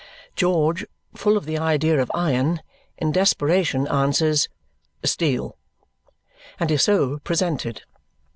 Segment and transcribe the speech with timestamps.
[0.35, 0.83] George,
[1.15, 2.61] full of the idea of iron,
[2.97, 4.49] in desperation answers
[5.03, 5.59] "Steel,"
[6.59, 7.83] and is so presented.